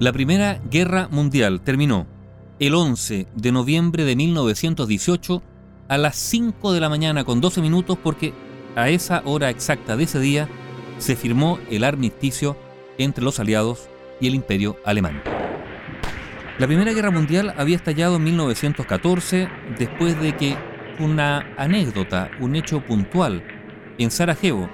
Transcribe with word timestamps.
La 0.00 0.12
Primera 0.12 0.60
Guerra 0.70 1.08
Mundial 1.10 1.60
terminó 1.60 2.06
el 2.60 2.76
11 2.76 3.26
de 3.34 3.52
noviembre 3.52 4.04
de 4.04 4.14
1918 4.14 5.42
a 5.88 5.98
las 5.98 6.14
5 6.14 6.72
de 6.72 6.78
la 6.78 6.88
mañana 6.88 7.24
con 7.24 7.40
12 7.40 7.60
minutos 7.60 7.98
porque 8.00 8.32
a 8.76 8.90
esa 8.90 9.22
hora 9.24 9.50
exacta 9.50 9.96
de 9.96 10.04
ese 10.04 10.20
día 10.20 10.48
se 10.98 11.16
firmó 11.16 11.58
el 11.68 11.82
armisticio 11.82 12.56
entre 12.96 13.24
los 13.24 13.40
aliados 13.40 13.88
y 14.20 14.28
el 14.28 14.36
imperio 14.36 14.76
alemán. 14.84 15.20
La 16.60 16.68
Primera 16.68 16.92
Guerra 16.92 17.10
Mundial 17.10 17.52
había 17.56 17.74
estallado 17.74 18.16
en 18.16 18.24
1914 18.24 19.48
después 19.80 20.20
de 20.20 20.36
que 20.36 20.56
una 21.00 21.54
anécdota, 21.56 22.30
un 22.38 22.54
hecho 22.54 22.86
puntual, 22.86 23.42
en 23.98 24.12
Sarajevo 24.12 24.70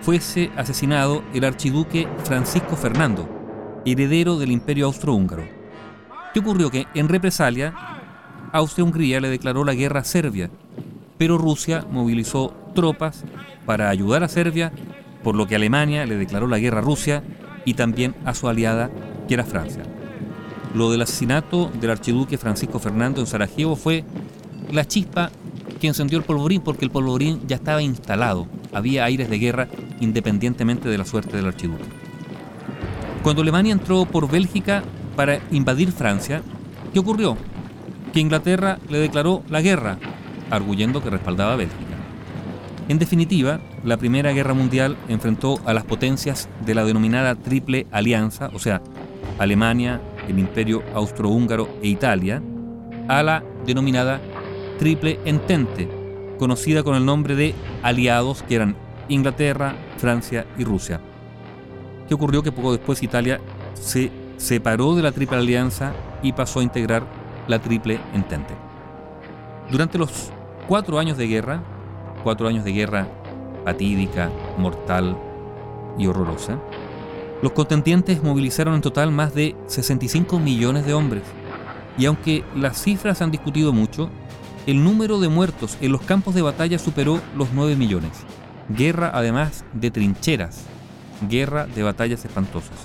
fuese 0.00 0.50
asesinado 0.56 1.22
el 1.34 1.44
archiduque 1.44 2.08
Francisco 2.24 2.74
Fernando, 2.74 3.35
heredero 3.86 4.36
del 4.36 4.50
imperio 4.50 4.86
austrohúngaro. 4.86 5.44
¿Qué 6.34 6.40
ocurrió? 6.40 6.70
Que 6.70 6.86
en 6.94 7.08
represalia, 7.08 7.72
Austria-Hungría 8.52 9.20
le 9.20 9.30
declaró 9.30 9.64
la 9.64 9.74
guerra 9.74 10.00
a 10.00 10.04
Serbia, 10.04 10.50
pero 11.16 11.38
Rusia 11.38 11.86
movilizó 11.90 12.54
tropas 12.74 13.24
para 13.64 13.88
ayudar 13.88 14.22
a 14.22 14.28
Serbia, 14.28 14.72
por 15.22 15.34
lo 15.34 15.46
que 15.46 15.56
Alemania 15.56 16.04
le 16.04 16.16
declaró 16.16 16.46
la 16.46 16.58
guerra 16.58 16.78
a 16.78 16.82
Rusia 16.82 17.22
y 17.64 17.74
también 17.74 18.14
a 18.24 18.34
su 18.34 18.48
aliada, 18.48 18.90
que 19.26 19.34
era 19.34 19.44
Francia. 19.44 19.82
Lo 20.74 20.90
del 20.90 21.02
asesinato 21.02 21.70
del 21.80 21.90
archiduque 21.90 22.36
Francisco 22.36 22.78
Fernando 22.78 23.20
en 23.20 23.26
Sarajevo 23.26 23.76
fue 23.76 24.04
la 24.70 24.84
chispa 24.84 25.30
que 25.80 25.86
encendió 25.86 26.18
el 26.18 26.24
polvorín 26.24 26.60
porque 26.60 26.84
el 26.84 26.90
polvorín 26.90 27.40
ya 27.46 27.56
estaba 27.56 27.82
instalado, 27.82 28.46
había 28.72 29.04
aires 29.04 29.30
de 29.30 29.38
guerra 29.38 29.68
independientemente 30.00 30.88
de 30.88 30.98
la 30.98 31.04
suerte 31.04 31.36
del 31.36 31.46
archiduque. 31.46 32.05
Cuando 33.26 33.42
Alemania 33.42 33.72
entró 33.72 34.04
por 34.04 34.30
Bélgica 34.30 34.84
para 35.16 35.40
invadir 35.50 35.90
Francia, 35.90 36.42
¿qué 36.92 37.00
ocurrió? 37.00 37.36
Que 38.12 38.20
Inglaterra 38.20 38.78
le 38.88 39.00
declaró 39.00 39.42
la 39.48 39.62
guerra, 39.62 39.98
arguyendo 40.48 41.02
que 41.02 41.10
respaldaba 41.10 41.54
a 41.54 41.56
Bélgica. 41.56 41.96
En 42.88 43.00
definitiva, 43.00 43.58
la 43.82 43.96
Primera 43.96 44.30
Guerra 44.30 44.54
Mundial 44.54 44.96
enfrentó 45.08 45.58
a 45.64 45.74
las 45.74 45.82
potencias 45.82 46.48
de 46.64 46.76
la 46.76 46.84
denominada 46.84 47.34
Triple 47.34 47.88
Alianza, 47.90 48.48
o 48.54 48.60
sea, 48.60 48.80
Alemania, 49.40 50.00
el 50.28 50.38
Imperio 50.38 50.84
Austrohúngaro 50.94 51.68
e 51.82 51.88
Italia, 51.88 52.40
a 53.08 53.24
la 53.24 53.42
denominada 53.66 54.20
Triple 54.78 55.18
Entente, 55.24 55.88
conocida 56.38 56.84
con 56.84 56.94
el 56.94 57.04
nombre 57.04 57.34
de 57.34 57.56
aliados 57.82 58.44
que 58.44 58.54
eran 58.54 58.76
Inglaterra, 59.08 59.74
Francia 59.96 60.46
y 60.56 60.62
Rusia. 60.62 61.00
¿Qué 62.08 62.14
ocurrió? 62.14 62.42
Que 62.42 62.52
poco 62.52 62.72
después 62.72 63.02
Italia 63.02 63.40
se 63.74 64.10
separó 64.36 64.94
de 64.94 65.02
la 65.02 65.12
Triple 65.12 65.38
Alianza 65.38 65.92
y 66.22 66.32
pasó 66.32 66.60
a 66.60 66.62
integrar 66.62 67.04
la 67.48 67.58
Triple 67.58 68.00
Entente. 68.14 68.54
Durante 69.70 69.98
los 69.98 70.30
cuatro 70.68 70.98
años 70.98 71.16
de 71.16 71.26
guerra, 71.26 71.62
cuatro 72.22 72.48
años 72.48 72.64
de 72.64 72.72
guerra 72.72 73.08
fatídica, 73.64 74.30
mortal 74.58 75.16
y 75.98 76.06
horrorosa, 76.06 76.58
los 77.42 77.52
contendientes 77.52 78.22
movilizaron 78.22 78.74
en 78.74 78.80
total 78.80 79.10
más 79.10 79.34
de 79.34 79.56
65 79.66 80.38
millones 80.38 80.86
de 80.86 80.94
hombres. 80.94 81.24
Y 81.98 82.06
aunque 82.06 82.44
las 82.54 82.80
cifras 82.80 83.22
han 83.22 83.30
discutido 83.30 83.72
mucho, 83.72 84.10
el 84.66 84.82
número 84.82 85.20
de 85.20 85.28
muertos 85.28 85.76
en 85.80 85.92
los 85.92 86.02
campos 86.02 86.34
de 86.34 86.42
batalla 86.42 86.78
superó 86.78 87.20
los 87.36 87.52
9 87.52 87.76
millones. 87.76 88.12
Guerra 88.68 89.10
además 89.14 89.64
de 89.72 89.90
trincheras, 89.90 90.64
guerra 91.22 91.66
de 91.66 91.82
batallas 91.82 92.24
espantosas. 92.24 92.76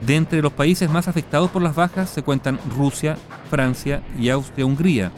De 0.00 0.16
entre 0.16 0.42
los 0.42 0.52
países 0.52 0.90
más 0.90 1.08
afectados 1.08 1.50
por 1.50 1.62
las 1.62 1.74
bajas 1.74 2.10
se 2.10 2.22
cuentan 2.22 2.60
Rusia, 2.76 3.16
Francia 3.50 4.02
y 4.18 4.28
Austria-Hungría, 4.28 5.10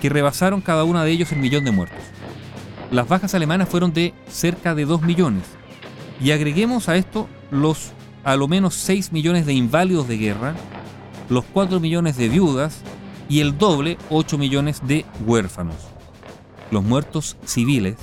que 0.00 0.08
rebasaron 0.08 0.60
cada 0.60 0.84
una 0.84 1.04
de 1.04 1.10
ellos 1.10 1.32
el 1.32 1.38
millón 1.38 1.64
de 1.64 1.72
muertos. 1.72 1.98
Las 2.90 3.08
bajas 3.08 3.34
alemanas 3.34 3.68
fueron 3.68 3.92
de 3.92 4.14
cerca 4.28 4.74
de 4.74 4.84
2 4.84 5.02
millones. 5.02 5.44
Y 6.20 6.30
agreguemos 6.30 6.88
a 6.88 6.96
esto 6.96 7.28
los 7.50 7.92
a 8.24 8.36
lo 8.36 8.46
menos 8.46 8.74
6 8.74 9.12
millones 9.12 9.46
de 9.46 9.54
inválidos 9.54 10.06
de 10.06 10.18
guerra, 10.18 10.54
los 11.28 11.44
4 11.46 11.80
millones 11.80 12.16
de 12.16 12.28
viudas 12.28 12.82
y 13.28 13.40
el 13.40 13.58
doble 13.58 13.98
8 14.10 14.38
millones 14.38 14.80
de 14.86 15.04
huérfanos. 15.26 15.76
Los 16.70 16.84
muertos 16.84 17.36
civiles 17.44 17.96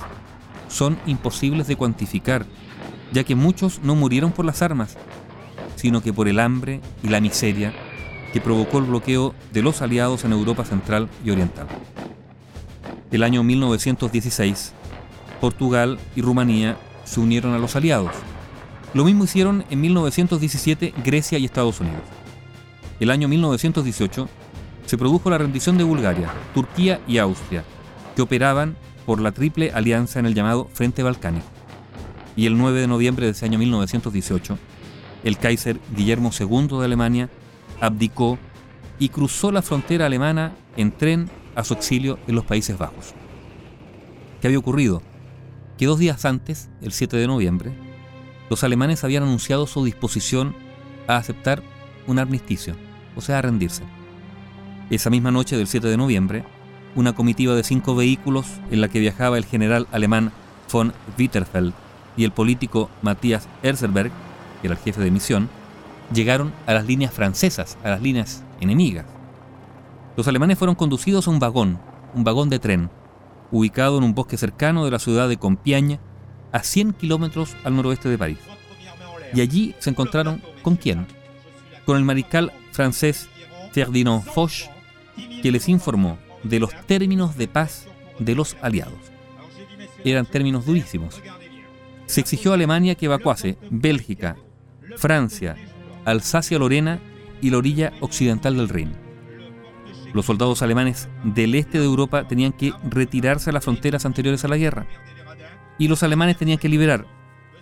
son 0.68 0.98
imposibles 1.06 1.66
de 1.66 1.76
cuantificar 1.76 2.46
ya 3.12 3.24
que 3.24 3.34
muchos 3.34 3.80
no 3.82 3.94
murieron 3.94 4.32
por 4.32 4.44
las 4.44 4.62
armas, 4.62 4.96
sino 5.76 6.02
que 6.02 6.12
por 6.12 6.28
el 6.28 6.38
hambre 6.38 6.80
y 7.02 7.08
la 7.08 7.20
miseria 7.20 7.72
que 8.32 8.40
provocó 8.40 8.78
el 8.78 8.84
bloqueo 8.84 9.34
de 9.52 9.62
los 9.62 9.82
aliados 9.82 10.24
en 10.24 10.32
Europa 10.32 10.64
Central 10.64 11.08
y 11.24 11.30
Oriental. 11.30 11.66
El 13.10 13.22
año 13.24 13.42
1916, 13.42 14.72
Portugal 15.40 15.98
y 16.14 16.22
Rumanía 16.22 16.76
se 17.04 17.20
unieron 17.20 17.54
a 17.54 17.58
los 17.58 17.74
aliados. 17.74 18.12
Lo 18.94 19.04
mismo 19.04 19.24
hicieron 19.24 19.64
en 19.70 19.80
1917 19.80 20.94
Grecia 21.04 21.38
y 21.38 21.44
Estados 21.44 21.80
Unidos. 21.80 22.02
El 23.00 23.10
año 23.10 23.26
1918 23.28 24.28
se 24.86 24.98
produjo 24.98 25.30
la 25.30 25.38
rendición 25.38 25.78
de 25.78 25.84
Bulgaria, 25.84 26.30
Turquía 26.54 27.00
y 27.08 27.18
Austria, 27.18 27.64
que 28.14 28.22
operaban 28.22 28.76
por 29.06 29.20
la 29.20 29.32
triple 29.32 29.72
alianza 29.72 30.20
en 30.20 30.26
el 30.26 30.34
llamado 30.34 30.68
Frente 30.72 31.02
Balcánico 31.02 31.59
y 32.36 32.46
el 32.46 32.56
9 32.56 32.80
de 32.80 32.86
noviembre 32.86 33.26
de 33.26 33.32
ese 33.32 33.44
año 33.44 33.58
1918, 33.58 34.58
el 35.24 35.38
Kaiser 35.38 35.80
Guillermo 35.96 36.30
II 36.38 36.78
de 36.78 36.84
Alemania 36.84 37.30
abdicó 37.80 38.38
y 38.98 39.08
cruzó 39.08 39.50
la 39.52 39.62
frontera 39.62 40.06
alemana 40.06 40.52
en 40.76 40.92
tren 40.92 41.30
a 41.54 41.64
su 41.64 41.74
exilio 41.74 42.18
en 42.26 42.34
los 42.34 42.44
Países 42.44 42.78
Bajos. 42.78 43.14
¿Qué 44.40 44.46
había 44.46 44.58
ocurrido? 44.58 45.02
Que 45.78 45.86
dos 45.86 45.98
días 45.98 46.24
antes, 46.24 46.70
el 46.82 46.92
7 46.92 47.16
de 47.16 47.26
noviembre, 47.26 47.72
los 48.48 48.64
alemanes 48.64 49.04
habían 49.04 49.22
anunciado 49.22 49.66
su 49.66 49.84
disposición 49.84 50.54
a 51.06 51.16
aceptar 51.16 51.62
un 52.06 52.18
armisticio, 52.18 52.74
o 53.16 53.20
sea, 53.20 53.38
a 53.38 53.42
rendirse. 53.42 53.82
Esa 54.90 55.10
misma 55.10 55.30
noche 55.30 55.56
del 55.56 55.66
7 55.66 55.88
de 55.88 55.96
noviembre, 55.96 56.44
una 56.96 57.14
comitiva 57.14 57.54
de 57.54 57.62
cinco 57.62 57.94
vehículos 57.94 58.46
en 58.70 58.80
la 58.80 58.88
que 58.88 58.98
viajaba 58.98 59.38
el 59.38 59.44
general 59.44 59.86
alemán 59.92 60.32
von 60.72 60.92
Witterfeld 61.18 61.72
y 62.16 62.24
el 62.24 62.32
político 62.32 62.90
Matías 63.02 63.48
Erzberg, 63.62 64.10
que 64.60 64.66
era 64.68 64.74
el 64.74 64.80
jefe 64.80 65.00
de 65.00 65.10
misión, 65.10 65.48
llegaron 66.12 66.52
a 66.66 66.74
las 66.74 66.86
líneas 66.86 67.12
francesas, 67.12 67.78
a 67.84 67.90
las 67.90 68.02
líneas 68.02 68.42
enemigas. 68.60 69.06
Los 70.16 70.26
alemanes 70.28 70.58
fueron 70.58 70.74
conducidos 70.74 71.26
a 71.26 71.30
un 71.30 71.38
vagón, 71.38 71.78
un 72.14 72.24
vagón 72.24 72.50
de 72.50 72.58
tren, 72.58 72.90
ubicado 73.50 73.98
en 73.98 74.04
un 74.04 74.14
bosque 74.14 74.36
cercano 74.36 74.84
de 74.84 74.90
la 74.90 74.98
ciudad 74.98 75.28
de 75.28 75.38
Compiègne, 75.38 76.00
a 76.52 76.62
100 76.62 76.94
kilómetros 76.94 77.56
al 77.64 77.76
noroeste 77.76 78.08
de 78.08 78.18
París. 78.18 78.38
Y 79.32 79.40
allí 79.40 79.74
se 79.78 79.90
encontraron 79.90 80.42
con 80.62 80.76
quién? 80.76 81.06
Con 81.86 81.96
el 81.96 82.04
mariscal 82.04 82.52
francés 82.72 83.28
Ferdinand 83.72 84.24
Foch, 84.24 84.64
que 85.42 85.52
les 85.52 85.68
informó 85.68 86.18
de 86.42 86.58
los 86.58 86.74
términos 86.86 87.36
de 87.36 87.48
paz 87.48 87.86
de 88.18 88.34
los 88.34 88.56
aliados. 88.62 88.98
Eran 90.04 90.26
términos 90.26 90.66
durísimos, 90.66 91.20
se 92.10 92.20
exigió 92.20 92.50
a 92.50 92.54
Alemania 92.54 92.96
que 92.96 93.06
evacuase 93.06 93.56
Bélgica, 93.70 94.36
Francia, 94.96 95.56
Alsacia-Lorena 96.04 96.98
y 97.40 97.50
la 97.50 97.58
orilla 97.58 97.92
occidental 98.00 98.56
del 98.56 98.68
Rin. 98.68 98.92
Los 100.12 100.26
soldados 100.26 100.60
alemanes 100.62 101.08
del 101.22 101.54
este 101.54 101.78
de 101.78 101.84
Europa 101.84 102.26
tenían 102.26 102.52
que 102.52 102.72
retirarse 102.82 103.50
a 103.50 103.52
las 103.52 103.62
fronteras 103.62 104.06
anteriores 104.06 104.44
a 104.44 104.48
la 104.48 104.56
guerra. 104.56 104.86
Y 105.78 105.86
los 105.86 106.02
alemanes 106.02 106.36
tenían 106.36 106.58
que 106.58 106.68
liberar 106.68 107.06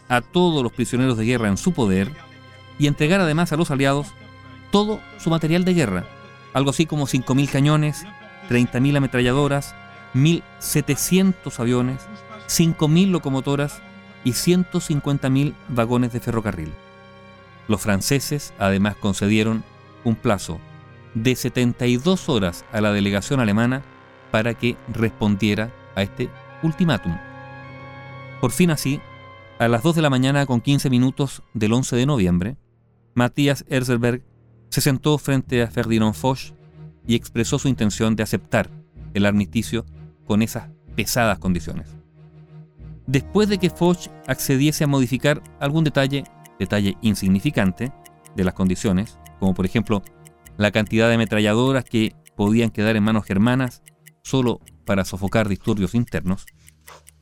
a 0.08 0.22
todos 0.22 0.62
los 0.62 0.72
prisioneros 0.72 1.18
de 1.18 1.26
guerra 1.26 1.48
en 1.48 1.58
su 1.58 1.72
poder 1.72 2.10
y 2.78 2.86
entregar 2.86 3.20
además 3.20 3.52
a 3.52 3.56
los 3.58 3.70
aliados 3.70 4.06
todo 4.70 4.98
su 5.18 5.28
material 5.28 5.66
de 5.66 5.74
guerra, 5.74 6.06
algo 6.54 6.70
así 6.70 6.86
como 6.86 7.06
5.000 7.06 7.50
cañones, 7.50 8.06
30.000 8.48 8.96
ametralladoras, 8.96 9.74
1.700 10.14 11.60
aviones, 11.60 12.00
5.000 12.48 13.10
locomotoras 13.10 13.82
y 14.28 14.32
150.000 14.32 15.54
vagones 15.70 16.12
de 16.12 16.20
ferrocarril. 16.20 16.70
Los 17.66 17.80
franceses 17.80 18.52
además 18.58 18.94
concedieron 18.94 19.64
un 20.04 20.16
plazo 20.16 20.60
de 21.14 21.34
72 21.34 22.28
horas 22.28 22.66
a 22.70 22.82
la 22.82 22.92
delegación 22.92 23.40
alemana 23.40 23.82
para 24.30 24.52
que 24.52 24.76
respondiera 24.92 25.72
a 25.94 26.02
este 26.02 26.28
ultimátum. 26.62 27.16
Por 28.42 28.50
fin 28.50 28.70
así, 28.70 29.00
a 29.58 29.66
las 29.66 29.82
2 29.82 29.96
de 29.96 30.02
la 30.02 30.10
mañana 30.10 30.44
con 30.44 30.60
15 30.60 30.90
minutos 30.90 31.42
del 31.54 31.72
11 31.72 31.96
de 31.96 32.04
noviembre, 32.04 32.56
Matías 33.14 33.64
Erzberg 33.66 34.22
se 34.68 34.82
sentó 34.82 35.16
frente 35.16 35.62
a 35.62 35.70
Ferdinand 35.70 36.12
Foch 36.12 36.52
y 37.06 37.14
expresó 37.14 37.58
su 37.58 37.68
intención 37.68 38.14
de 38.14 38.24
aceptar 38.24 38.68
el 39.14 39.24
armisticio 39.24 39.86
con 40.26 40.42
esas 40.42 40.68
pesadas 40.94 41.38
condiciones. 41.38 41.97
Después 43.08 43.48
de 43.48 43.56
que 43.56 43.70
Foch 43.70 44.08
accediese 44.26 44.84
a 44.84 44.86
modificar 44.86 45.42
algún 45.60 45.82
detalle, 45.82 46.24
detalle 46.58 46.98
insignificante, 47.00 47.90
de 48.36 48.44
las 48.44 48.52
condiciones, 48.52 49.18
como 49.40 49.54
por 49.54 49.64
ejemplo 49.64 50.02
la 50.58 50.70
cantidad 50.72 51.08
de 51.08 51.14
ametralladoras 51.14 51.84
que 51.84 52.14
podían 52.36 52.68
quedar 52.68 52.96
en 52.96 53.02
manos 53.02 53.24
germanas 53.24 53.82
solo 54.22 54.60
para 54.84 55.06
sofocar 55.06 55.48
disturbios 55.48 55.94
internos, 55.94 56.44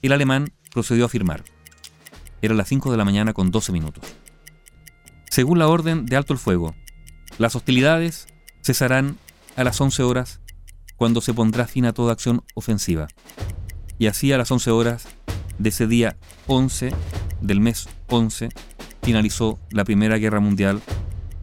el 0.02 0.10
alemán 0.10 0.48
procedió 0.72 1.04
a 1.04 1.08
firmar. 1.08 1.44
Era 2.42 2.54
las 2.54 2.68
5 2.68 2.90
de 2.90 2.96
la 2.96 3.04
mañana 3.04 3.32
con 3.32 3.52
12 3.52 3.70
minutos. 3.70 4.02
Según 5.30 5.60
la 5.60 5.68
orden 5.68 6.04
de 6.04 6.16
alto 6.16 6.32
el 6.32 6.40
fuego, 6.40 6.74
las 7.38 7.54
hostilidades 7.54 8.26
cesarán 8.60 9.18
a 9.54 9.62
las 9.62 9.80
11 9.80 10.02
horas 10.02 10.40
cuando 10.96 11.20
se 11.20 11.32
pondrá 11.32 11.68
fin 11.68 11.86
a 11.86 11.92
toda 11.92 12.12
acción 12.12 12.42
ofensiva. 12.54 13.06
Y 13.98 14.08
así 14.08 14.32
a 14.32 14.38
las 14.38 14.50
11 14.50 14.72
horas 14.72 15.06
de 15.58 15.68
ese 15.68 15.86
día 15.86 16.16
11 16.46 16.92
del 17.40 17.60
mes 17.60 17.88
11 18.08 18.48
finalizó 19.02 19.58
la 19.70 19.84
Primera 19.84 20.18
Guerra 20.18 20.40
Mundial, 20.40 20.80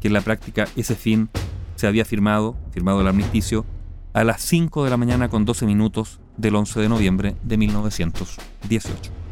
que 0.02 0.08
en 0.08 0.14
la 0.14 0.22
práctica 0.22 0.68
ese 0.76 0.96
fin 0.96 1.30
se 1.76 1.88
había 1.88 2.06
firmado, 2.06 2.58
firmado 2.72 3.02
el 3.02 3.08
armisticio, 3.08 3.66
a 4.14 4.24
las 4.24 4.42
5 4.42 4.84
de 4.84 4.90
la 4.90 4.98
mañana 4.98 5.30
con 5.30 5.46
12 5.46 5.66
minutos 5.66 6.20
del 6.38 6.56
11 6.56 6.82
de 6.82 6.90
noviembre 6.90 7.36
de 7.44 7.58
1918. 7.58 9.23